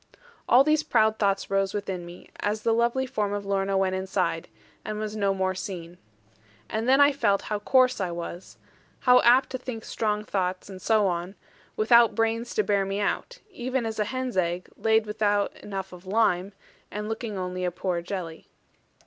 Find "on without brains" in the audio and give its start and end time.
11.05-12.55